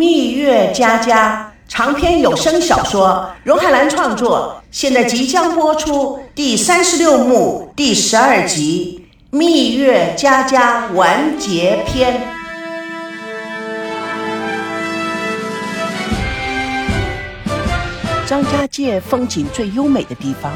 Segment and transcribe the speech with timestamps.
[0.00, 12.14] 蜜月佳佳长篇有声小说，荣海兰创作，现在即将播出第三十六幕第十二集《蜜月佳佳完结篇》。
[18.26, 20.50] 张家界风景最优美的地方，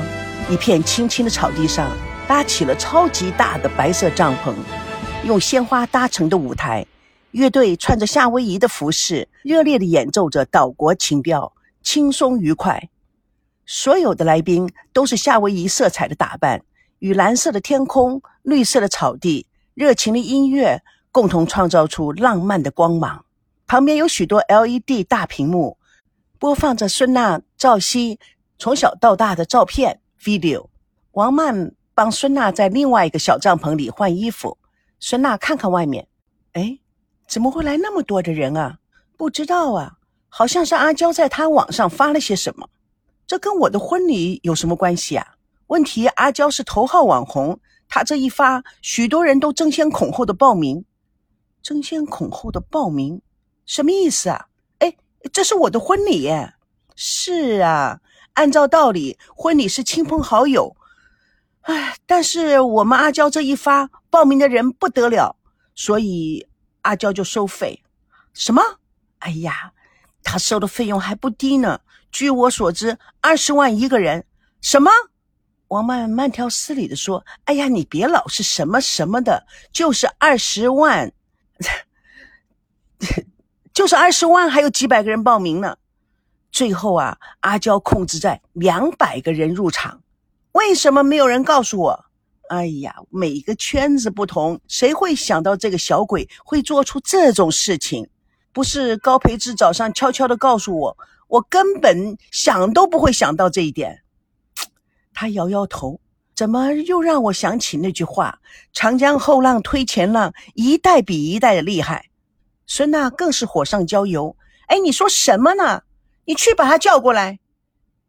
[0.48, 1.90] 一片青青的草地上，
[2.26, 4.54] 搭起了超级大的白色帐篷，
[5.22, 6.86] 用鲜花搭成的舞台。
[7.34, 11.52] 乐队穿着夏威夷的服饰，热烈地演奏着岛国情调，
[11.82, 12.88] 轻松愉快。
[13.66, 16.62] 所有的来宾都是夏威夷色彩的打扮，
[17.00, 23.24] 与蓝色的天空、绿色的草地、热情的音乐共同创造出浪漫的光芒。
[23.66, 25.76] 旁边有许多 LED 大屏幕，
[26.38, 28.20] 播放着孙娜、赵熙
[28.60, 30.68] 从小到大的照片 video。
[31.10, 34.56] 王曼帮孙娜在另外一个小帐篷里换衣服。
[35.00, 36.06] 孙娜看看外面，
[36.52, 36.78] 哎。
[37.26, 38.78] 怎么会来那么多的人啊？
[39.16, 39.94] 不知道啊，
[40.28, 42.68] 好像是阿娇在她网上发了些什么。
[43.26, 45.36] 这跟我的婚礼有什么关系啊？
[45.68, 47.58] 问题阿娇是头号网红，
[47.88, 50.84] 她这一发，许多人都争先恐后的报名。
[51.62, 53.22] 争先恐后的报名，
[53.64, 54.46] 什么意思啊？
[54.80, 54.94] 哎，
[55.32, 56.52] 这是我的婚礼耶。
[56.94, 58.00] 是啊，
[58.34, 60.76] 按照道理，婚礼是亲朋好友。
[61.62, 65.36] 哎，但是我们阿娇这一发，报名的人不得了，
[65.74, 66.46] 所以。
[66.84, 67.82] 阿娇就收费，
[68.32, 68.62] 什么？
[69.18, 69.72] 哎呀，
[70.22, 71.80] 他收的费用还不低呢。
[72.12, 74.24] 据我所知，二十万一个人。
[74.60, 74.90] 什么？
[75.68, 81.12] 王曼慢条斯理的说：“哎呀，你别老是什么什么的，就是二十万，
[83.72, 85.76] 就是二十万，还有几百个人报名呢。
[86.52, 90.02] 最后啊，阿娇控制在两百个人入场。
[90.52, 92.04] 为什么没有人告诉我？”
[92.48, 98.08] 哎呀，每个圈子不同，谁会想到这个小鬼会做出这种事情？
[98.52, 104.02] 不是高培志早上悄悄的告诉我，我根本想都不会想到这一点。
[105.12, 106.00] 他摇摇头，
[106.36, 108.40] 怎么又让我想起那句话
[108.72, 112.10] ：“长江后浪推前浪，一代比一代的厉害。”
[112.66, 114.36] 孙娜更是火上浇油。
[114.66, 115.82] 哎，你说什么呢？
[116.26, 117.38] 你去把他叫过来。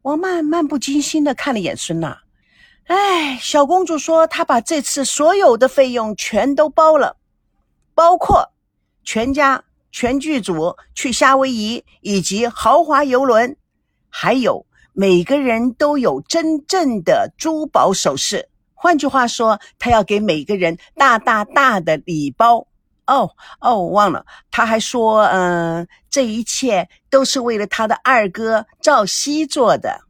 [0.02, 2.22] 王曼漫不经心的看了眼孙娜。
[2.86, 7.16] 哎，小公主说她把这次所有的费用全都包了，
[7.94, 8.52] 包括
[9.02, 13.56] 全家全剧组去夏威夷以及豪华游轮，
[14.08, 18.48] 还有每个人都有真正的珠宝首饰。
[18.72, 22.68] 换句话说，她要给每个人大大大的礼包。
[23.06, 23.30] 哦
[23.60, 30.05] 哦，我忘了，她还说，嗯，这一切都是为了她的二哥赵熙做的。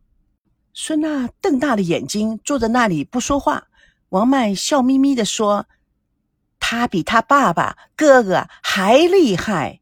[0.78, 3.69] 孙娜瞪大了眼睛，坐在那里不说话。
[4.10, 5.66] 王曼笑眯眯地说
[6.60, 9.81] ：“他比他爸爸、哥哥还厉害。”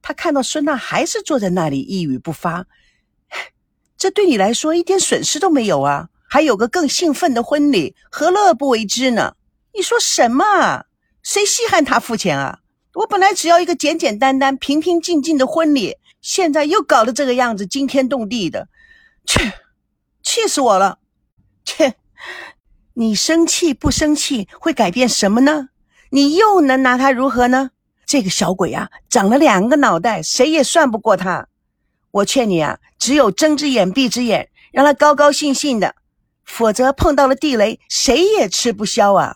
[0.00, 2.66] 他看到孙娜还是坐在那里一语不发，
[3.98, 6.08] 这对你来说一点损失都没有啊！
[6.28, 9.34] 还有个更兴奋的婚礼，何乐不为之呢？
[9.74, 10.84] 你说什么？
[11.24, 12.60] 谁稀罕他付钱啊？
[12.94, 18.68] 我本来只要一个简简单单、平平静静的婚礼，现在又搞得这个样子，惊天动地的，
[19.26, 19.40] 去！
[20.28, 20.98] 气死我了！
[21.64, 21.94] 切，
[22.92, 25.70] 你生气不生气会改变什么呢？
[26.10, 27.70] 你又能拿他如何呢？
[28.04, 31.48] 这个小鬼啊，长了两个脑袋，谁也算不过他。
[32.10, 35.94] 我劝你啊，只有睁只眼闭只眼，让他高高兴兴的，
[36.44, 39.34] 否则碰到了地雷，谁也吃不消啊！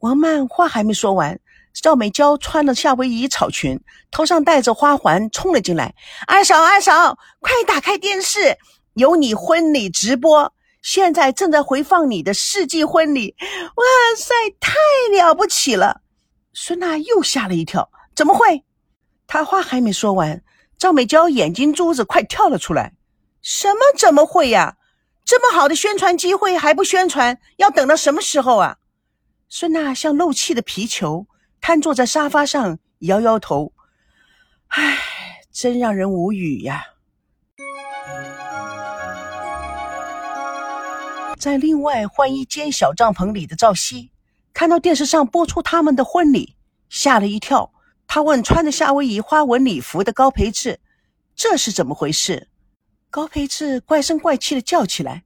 [0.00, 1.40] 王曼话还没说完，
[1.72, 3.80] 赵美娇穿了夏威夷草裙，
[4.10, 5.94] 头上戴着花环，冲了进来。
[6.26, 8.58] 二嫂，二嫂，快打开电视！
[8.98, 13.36] 有你婚礼直播，现在正在回放你的世纪婚礼，
[13.76, 13.84] 哇
[14.16, 14.74] 塞，太
[15.12, 16.00] 了不起了！
[16.52, 18.64] 孙娜又吓了一跳，怎么会？
[19.28, 20.42] 她话还没说完，
[20.76, 22.94] 赵美娇眼睛珠子快跳了出来。
[23.40, 23.78] 什么？
[23.96, 24.76] 怎么会呀？
[25.24, 28.78] 这么好的宣传机会还不宣传，要等到什么时候啊？
[29.48, 31.28] 孙娜像漏气的皮球，
[31.60, 33.72] 瘫坐在沙发上，摇摇头。
[34.68, 34.98] 唉，
[35.52, 36.82] 真让人无语呀。
[41.38, 44.10] 在另外换一间小帐篷里的赵熙，
[44.52, 46.56] 看到电视上播出他们的婚礼，
[46.90, 47.72] 吓了一跳。
[48.06, 50.80] 他问穿着夏威夷花纹礼服的高培志
[51.36, 52.48] ：“这是怎么回事？”
[53.10, 55.24] 高培志怪声怪气的叫起来：“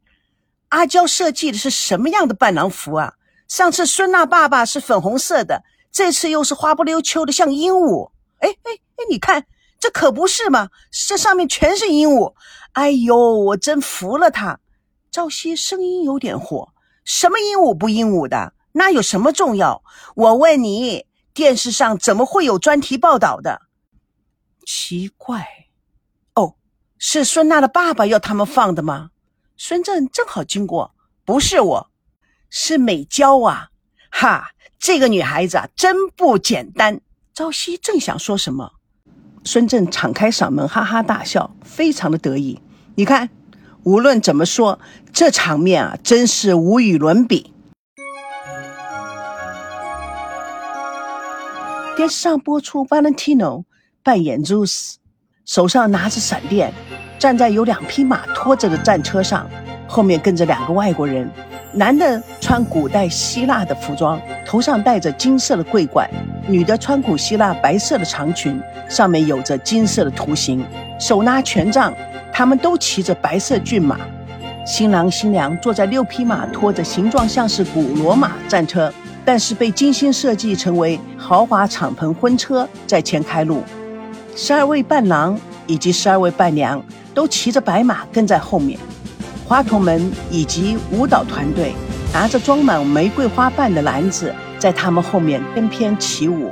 [0.70, 3.14] 阿娇设计的是什么样的伴郎服啊？
[3.48, 8.10] 上次孙娜爸爸是粉红色的，这次又是花不溜秋的，像鹦鹉。
[8.38, 9.46] 哎哎哎，你看，
[9.78, 10.70] 这可不是吗？
[10.90, 12.34] 这上面全是鹦鹉。
[12.72, 14.58] 哎呦，我真服了他。”
[15.12, 16.72] 赵熙声音有点火
[17.04, 18.54] ：“什么鹦鹉不鹦鹉的？
[18.72, 19.84] 那有什么重要？
[20.16, 21.04] 我问你，
[21.34, 23.60] 电视上怎么会有专题报道的？
[24.64, 25.46] 奇怪，
[26.34, 26.54] 哦，
[26.96, 29.10] 是孙娜的爸爸要他们放的吗？
[29.58, 30.94] 孙正正好经过，
[31.26, 31.90] 不是我，
[32.48, 33.68] 是美娇啊！
[34.10, 37.02] 哈，这个女孩子啊，真不简单。
[37.34, 38.72] 朝夕正想说什么，
[39.44, 42.62] 孙正敞开嗓门，哈哈大笑，非常的得意。
[42.94, 43.28] 你看，
[43.84, 44.78] 无论怎么说，
[45.12, 47.52] 这场面啊，真是无与伦比。
[51.96, 53.64] 电视上播出，Valentino
[54.04, 54.94] 扮演 Zeus，
[55.44, 56.72] 手上拿着闪电，
[57.18, 59.50] 站在有两匹马拖着的战车上，
[59.88, 61.28] 后面跟着两个外国人。
[61.74, 66.06] 男的穿古代希腊的服装，头上戴着金色的桂冠；
[66.46, 70.64] 女的穿古希腊白色的长裙，上面有着金色的图形，
[71.00, 71.92] 手拿权杖。
[72.32, 73.98] 他们都骑着白色骏马，
[74.66, 78.92] 新郎新娘坐在六匹马拖着形状像是古罗马战车，
[79.24, 83.62] 但是被精心设计成为豪华敞篷婚车在前开路。
[84.34, 86.82] 十二位伴郎以及十二位伴娘
[87.12, 88.78] 都骑着白马跟在后面。
[89.46, 91.74] 花童们以及舞蹈团队
[92.14, 96.50] 拿着装满玫瑰花瓣的篮子，在他们后面翩翩起舞。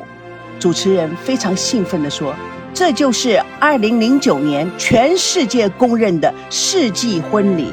[0.58, 2.34] 主持人非常兴奋地说
[2.72, 7.69] ：“这就是2009年全世界公认的世纪婚礼。”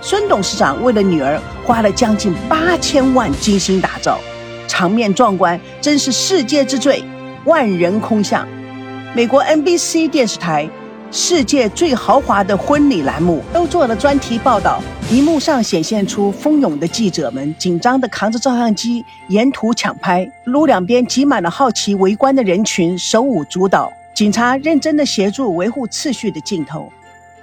[0.00, 4.18] 孙董事长为了女儿花了将近八千万精心打造，
[4.66, 7.04] 场面壮观，真是世界之最，
[7.44, 8.46] 万人空巷。
[9.14, 10.68] 美国 NBC 电视台。
[11.14, 23.92] 世界最豪华的婚礼栏目都做了专题报道，荧幕上显现出蜂拥的记者们紧张地扛着照相机沿途抢拍，路两边挤满了好奇围观的人群，手舞足蹈。
[24.22, 26.92] 警察认真的协助维护秩序的镜头，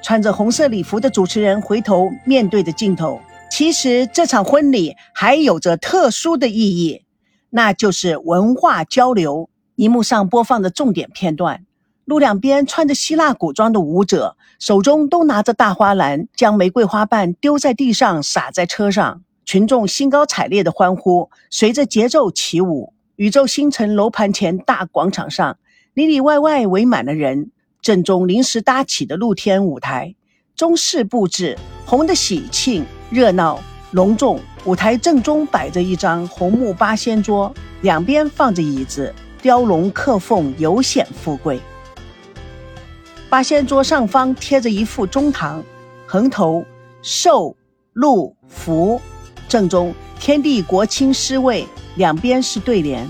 [0.02, 3.20] 穿着红色礼服的主持人回头面对着镜头。
[3.52, 7.04] 其实这场婚礼还有着特殊的意义，
[7.50, 9.50] 那就是文化交流。
[9.76, 11.66] 荧幕上播放的重点片段。
[12.06, 19.22] 路两边穿着希腊古装的舞者，手中都拿着大花篮，将玫瑰花瓣丢在地上，撒在车上。
[19.44, 22.94] 群众兴高采烈的欢呼，随着节奏起舞。
[23.18, 25.58] 宇宙星辰楼盘前大广场上，
[25.94, 27.52] 里里外外围满了人。
[27.82, 30.14] 正中临时搭起的露天舞台，
[30.56, 33.60] 中式布置，红的喜庆热闹
[33.92, 34.40] 隆重。
[34.66, 41.60] 舞台正中摆着一张红木八仙桌，两边放着椅子，雕龙刻凤，尤显富贵。
[43.30, 45.64] 八仙桌上方贴着一副中堂，
[46.06, 46.66] 横头
[47.02, 47.56] 寿
[47.94, 49.00] 禄福，
[49.48, 51.66] 正中天地国清师位，
[51.96, 53.10] 两边是对联。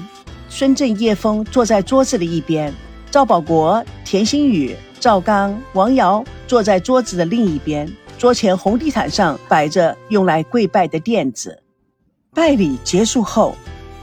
[0.49, 2.73] 孙正叶枫坐在桌子的一边，
[3.11, 7.89] 赵保国、田新宇、赵刚、王瑶坐在桌子的另一边。
[8.17, 11.57] 桌前红地毯上摆着用来跪拜的垫子。
[12.33, 13.55] 拜礼结束后，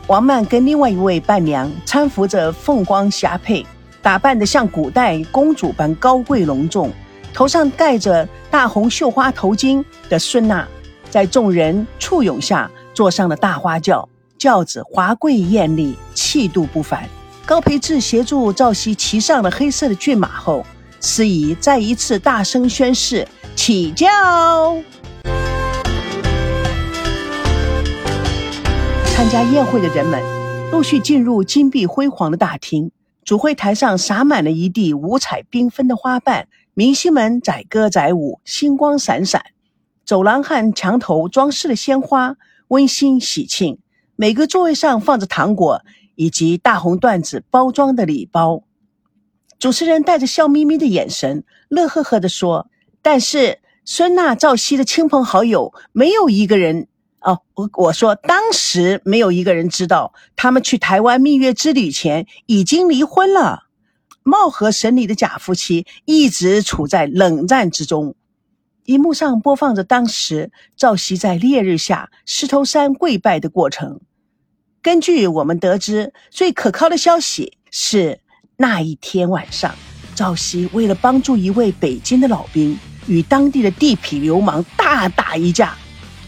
[0.07, 3.67] 王曼跟另外一位伴娘搀扶着凤光霞帔。
[4.01, 6.93] 打扮得像古代公主般高贵隆重，
[7.35, 10.67] 头上盖着大红绣花头巾的孙娜，
[11.11, 14.09] 在众人簇拥下坐上了大花轿。
[14.47, 17.05] 轿子华贵艳丽，气度不凡。
[17.45, 20.65] 高培志协助赵熙骑上了黑色的骏马后，
[21.01, 23.27] 司仪再一次大声宣誓：
[23.57, 24.07] 起轿。
[29.17, 30.23] 参加宴会的人们
[30.71, 32.93] 陆续进入金碧辉煌的大厅。
[33.25, 39.43] 主会台上洒满了一地五彩缤纷的花瓣，明星们载歌载舞，星光闪闪。
[40.05, 42.37] 走廊和墙头装饰了鲜花，
[42.69, 43.81] 温馨喜庆。
[44.17, 45.83] 每个座位上放着糖果
[46.15, 48.65] 以及大红缎子包装的礼包。
[49.59, 52.69] 主持人带着笑眯眯的眼神，乐呵呵地说
[53.01, 56.89] ：“但是孙娜、赵熙的亲朋好友没有一个人。”
[57.21, 63.65] 哦，我我说，当时没有一个人知道，他们去台湾蜜月之旅前已经离婚了。
[64.23, 68.15] 貌合神离的假夫妻一直处在冷战之中。
[68.87, 74.01] 荧幕上播放着当时赵熙在烈日下石头山跪拜的过程。
[74.81, 78.21] 根据我们得知，最可靠的消息是，
[78.57, 79.75] 那一天晚上，
[80.15, 82.79] 赵熙为了帮助一位北京的老兵，
[83.09, 85.77] 与当地的地痞流氓大打一架。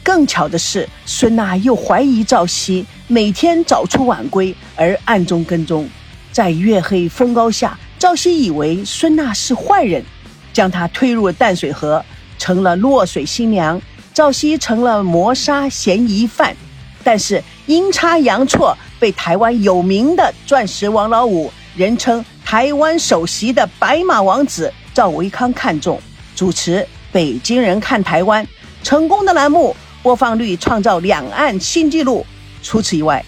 [0.03, 5.89] 更巧的是，孙娜又怀疑赵熙每天早出晚归，而暗中跟踪。
[6.33, 10.05] 在月黑风高下，赵熙以为孙娜是坏人，
[10.53, 12.05] 将她推入了淡水河，
[12.39, 13.81] 成了落水新娘。
[14.15, 16.57] 赵熙成了谋杀嫌疑犯，
[17.05, 26.01] 但是阴差阳错被台湾有名的钻石王老五，人称台湾首席的白马王子赵维康看中，
[26.35, 26.81] 主持
[27.13, 28.45] 《北京人看台湾》
[28.83, 29.77] 成功的栏目。
[30.01, 32.25] 播放率创造两岸新纪录。
[32.63, 33.23] 除此以外，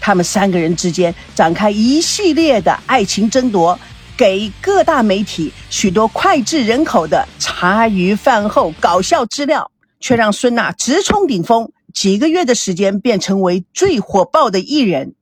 [0.00, 3.78] 他们三个人之间展开一系列的爱情争夺，
[4.16, 7.26] 给各大媒体许多脍炙人口的
[7.58, 15.14] 茶余饭后搞笑资料，却让孙娜直冲顶峰，几个月的时间便成为最火爆的艺人。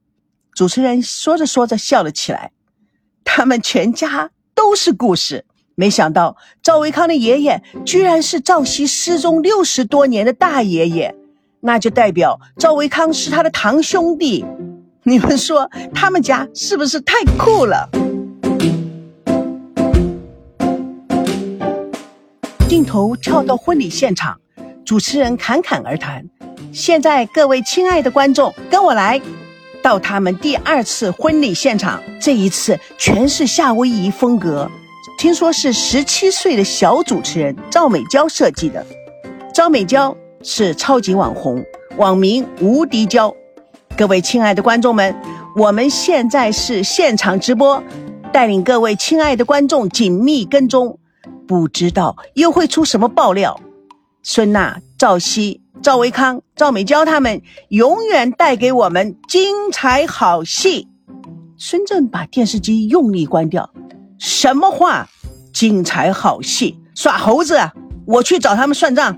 [0.52, 2.50] 主持人说着说着笑了起来，
[3.22, 5.44] 他们全家都是故事。
[5.76, 11.14] 没想到赵维康的爷爷居然是赵熙失踪六十多年的大爷爷，
[11.60, 14.44] 那就代表赵维康是他的堂兄弟。
[15.04, 17.88] 你们说他们家是不是太酷了？
[22.66, 24.40] 镜头跳到婚礼现场，
[24.86, 26.24] 主持人侃侃而谈。
[26.72, 29.20] 现在各位亲爱的观众，跟我来
[29.82, 32.02] 到他们第二次婚礼现场。
[32.18, 34.68] 这一次全是夏威夷风格，
[35.18, 38.84] 听说是十七岁的小主持人赵美娇设计的。
[39.52, 41.62] 赵美娇是超级网红，
[41.98, 43.32] 网名无敌娇。
[43.94, 45.14] 各位亲爱的观众们，
[45.54, 47.80] 我们现在是现场直播，
[48.32, 50.98] 带领各位亲爱的观众紧密跟踪，
[51.46, 53.58] 不知道又会出什么爆料。
[54.22, 60.88] 孙娜、赵熙、赵维康、赵美娇他们永远带给我们精彩好戏。
[61.56, 63.70] 孙正把电视机用力关掉。
[64.18, 65.06] 什么话？
[65.52, 66.78] 精彩好戏？
[66.94, 67.56] 耍猴子？
[67.56, 67.72] 啊！
[68.06, 69.16] 我去找他们算账。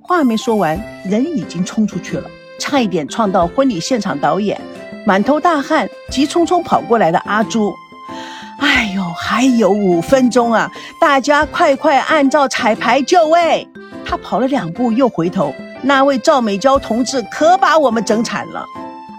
[0.00, 2.28] 话没说完，人已经冲出去了。
[2.58, 4.60] 差一点撞到婚礼现场导演，
[5.06, 7.72] 满头大汗、急匆匆跑过来的阿朱。
[8.62, 10.70] 哎呦，还有五分钟啊！
[11.00, 13.66] 大家快快按照彩排就位。
[14.04, 15.52] 他跑了两步又回头，
[15.82, 18.64] 那位赵美娇同志可把我们整惨了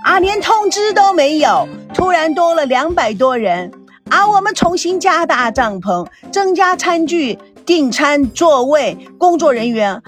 [0.05, 0.17] 啊！
[0.19, 3.69] 连通知都没有，突然多了两百多人
[4.09, 4.25] 啊！
[4.25, 10.01] 我们重新加大帐篷，增加餐具、订餐、座位、工作人员。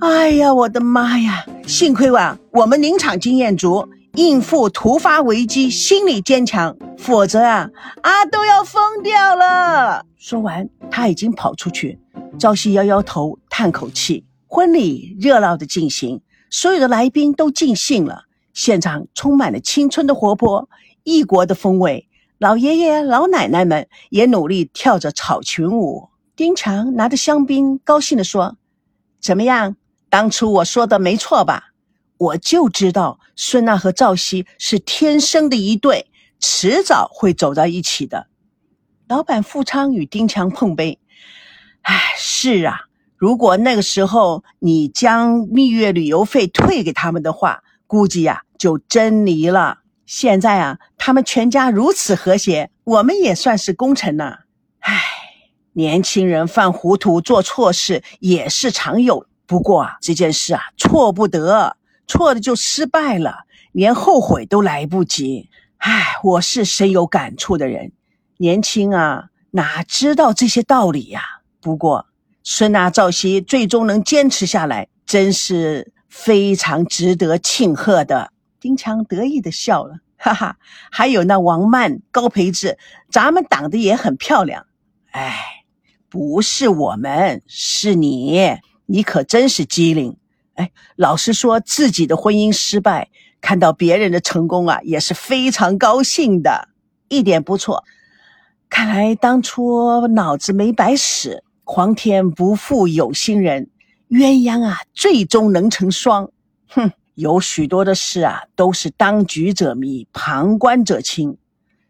[0.00, 1.46] 哎呀，我的妈呀！
[1.66, 7.68] 幸亏啊，我们临场经验足，应付突发危机心理坚强，否则啊
[8.00, 10.06] 啊都要疯掉了。
[10.16, 11.98] 说完，他已经跑出去。
[12.38, 14.24] 朝夕摇摇头，叹口气。
[14.46, 20.68] 婚礼热闹的进行，所有的来宾都尽兴了，现场充满了青春的活泼，
[21.02, 22.08] 异国的风味。
[22.38, 26.08] 老爷爷老奶奶们也努力跳着草裙舞。
[26.36, 28.56] 丁强拿着香槟，高兴地说
[29.20, 29.74] ：“怎么样？”
[30.08, 31.73] 当初我说的没错吧？
[32.18, 38.28] 我就知道孙娜和赵熙是天生的一对，迟早会走到一起的。
[39.08, 40.98] 老板富昌与丁强碰杯，
[41.82, 42.82] 哎，是啊，
[43.16, 49.80] 如果那个时候你将蜜月旅游费退给他们的话，估计呀就真离了。
[50.06, 54.38] 现在啊，他们全家如此和谐，我们也算是功臣呐。
[54.80, 55.02] 唉，
[55.72, 59.26] 年轻人犯糊涂做错事也是常有。
[59.46, 61.76] 不过啊，这件事啊，错不得，
[62.06, 65.48] 错了就失败了，连后悔都来不及。
[65.78, 67.92] 唉，我是深有感触的人，
[68.38, 71.22] 年轻啊，哪知道这些道理呀？
[71.60, 72.06] 不过
[72.42, 78.30] 孙娜、赵熙最终能坚持下来，真是非常值得庆贺的。
[78.60, 80.56] 丁强得意的笑了，哈哈，
[80.90, 82.78] 还有那王曼、高培志，
[83.10, 84.66] 咱们挡的也很漂亮。
[85.10, 85.64] 唉，
[86.08, 88.58] 不是我们，是你。
[88.86, 90.18] 你可真是机灵，
[90.54, 96.68] 哎，老实说，自己的婚姻失败，看到别人的成功啊，也是非常高兴的，
[97.08, 97.84] 一点不错。
[98.70, 103.68] 看来当初脑子没白使，皇天不负有心人，
[104.08, 106.30] 鸳鸯啊，最终能成双。
[106.68, 111.36] 哼，有许多的事啊，都是当局者迷，旁观者清。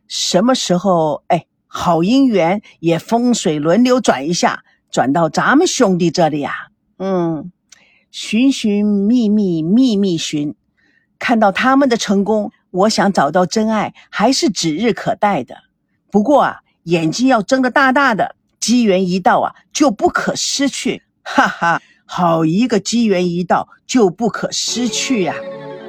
[0.07, 6.53] 什么时候，哎，好姻缘也风水轮流转一下，转到咱们兄弟这里呀？
[6.99, 7.51] 嗯，
[8.17, 10.55] 寻寻觅觅觅觅寻，
[11.19, 15.57] 看到他们的成功，我想找到真爱还是指日可待的。
[16.13, 21.03] 不过啊，眼睛要睁得大大的，机缘一到啊，就不可失去。
[21.25, 25.35] 哈哈，好一个机缘一到就不可失去呀！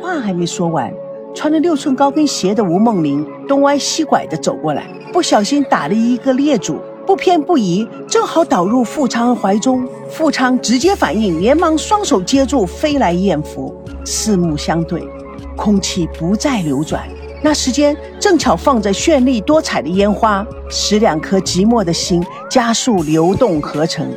[0.02, 0.92] 话还没说完，
[1.36, 6.80] 穿着六寸高跟鞋的吴梦玲东歪西拐的走过来，不小心打了一个趔趄。
[7.06, 9.88] 不偏不倚，正好倒入富昌怀中。
[10.10, 15.08] 富昌直接反应，连忙双手接住飞来艳福，四目相对，
[15.56, 17.04] 空气不再流转。
[17.44, 24.08] 那时间正巧放着绚丽多彩的烟花，使两颗寂寞的心加速流动合成。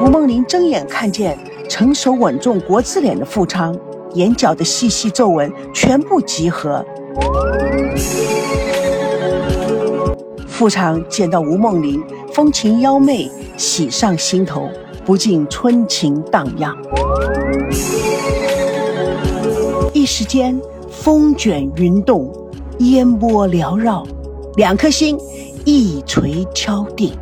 [0.00, 1.36] 吴梦玲睁眼看见
[1.68, 3.76] 成熟稳重、国字脸的富昌，
[4.14, 6.84] 眼角的细细皱纹全部集合。
[10.56, 14.66] 富昌见到吴梦玲风情妖媚，喜上心头，
[15.04, 16.74] 不禁春情荡漾。
[19.92, 20.58] 一时间
[20.90, 22.32] 风卷云动，
[22.78, 24.02] 烟波缭绕，
[24.56, 25.18] 两颗心
[25.66, 27.12] 一锤敲定。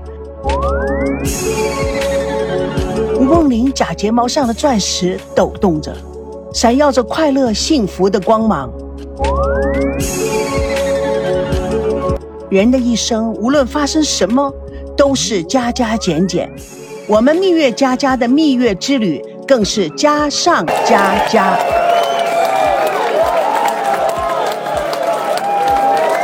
[3.18, 5.92] 吴梦玲假睫毛上的钻石抖动着，
[6.52, 8.70] 闪耀着快乐幸福的光芒。
[12.54, 14.48] 人的一生，无论发生什么，
[14.96, 16.48] 都是加加减减。
[17.08, 21.58] 我们蜜月佳佳的蜜月之旅，更是加上加加。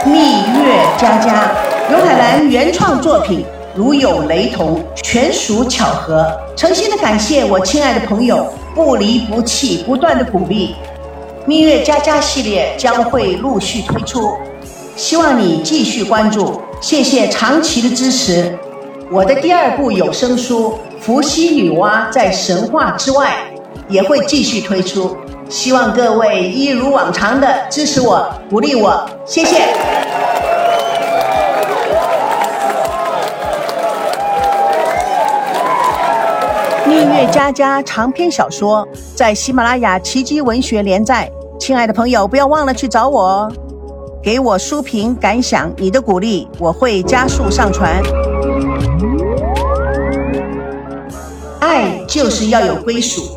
[0.06, 1.50] 蜜月佳佳，
[1.88, 3.44] 刘海兰原创作品，
[3.74, 6.24] 如有雷同，全属巧合。
[6.56, 10.76] 诚心的感谢我亲爱的朋友不离不弃，不断的鼓励。
[11.44, 14.30] 蜜月佳佳系列将会陆续推出。
[15.00, 18.54] 希望你继续关注，谢谢长期的支持。
[19.10, 23.32] 我的第二部有声书《伏羲女娲在神话之外》
[23.88, 25.16] 也会继续推出，
[25.48, 29.62] 希望各位一如往常的支持我、鼓励我，谢谢。
[36.86, 41.26] 蜜月佳佳长篇小说在喜马拉雅奇迹文学连载，
[41.58, 43.52] 亲爱的朋友，不要忘了去找我哦。
[44.22, 48.02] 给我书评感想，你的鼓励我会加速上传。
[51.58, 53.34] 爱就是要有归属。